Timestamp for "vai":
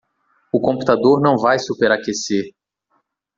1.37-1.59